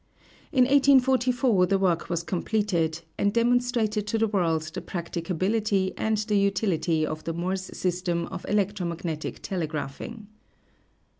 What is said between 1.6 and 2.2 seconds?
the work